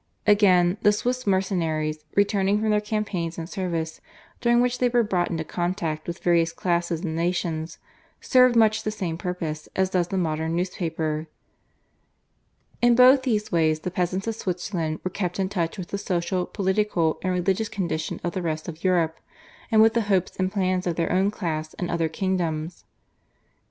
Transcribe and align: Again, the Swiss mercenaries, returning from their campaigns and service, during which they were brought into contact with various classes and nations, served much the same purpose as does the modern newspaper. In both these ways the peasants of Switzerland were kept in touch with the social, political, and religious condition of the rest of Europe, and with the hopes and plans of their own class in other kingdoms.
Again, 0.25 0.77
the 0.81 0.91
Swiss 0.91 1.27
mercenaries, 1.27 2.05
returning 2.15 2.59
from 2.59 2.71
their 2.71 2.81
campaigns 2.81 3.37
and 3.37 3.47
service, 3.47 4.01
during 4.39 4.59
which 4.59 4.79
they 4.79 4.89
were 4.89 5.03
brought 5.03 5.29
into 5.29 5.43
contact 5.43 6.07
with 6.07 6.23
various 6.23 6.51
classes 6.51 7.01
and 7.01 7.15
nations, 7.15 7.77
served 8.19 8.55
much 8.55 8.81
the 8.81 8.89
same 8.89 9.15
purpose 9.15 9.69
as 9.75 9.91
does 9.91 10.07
the 10.07 10.17
modern 10.17 10.55
newspaper. 10.55 11.27
In 12.81 12.95
both 12.95 13.21
these 13.21 13.51
ways 13.51 13.81
the 13.81 13.91
peasants 13.91 14.25
of 14.25 14.33
Switzerland 14.33 14.99
were 15.03 15.11
kept 15.11 15.39
in 15.39 15.49
touch 15.49 15.77
with 15.77 15.89
the 15.89 15.99
social, 15.99 16.47
political, 16.47 17.19
and 17.21 17.31
religious 17.31 17.69
condition 17.69 18.19
of 18.23 18.31
the 18.33 18.41
rest 18.41 18.67
of 18.67 18.83
Europe, 18.83 19.19
and 19.69 19.83
with 19.83 19.93
the 19.93 20.01
hopes 20.09 20.35
and 20.37 20.51
plans 20.51 20.87
of 20.87 20.95
their 20.95 21.11
own 21.11 21.29
class 21.29 21.75
in 21.75 21.91
other 21.91 22.09
kingdoms. 22.09 22.85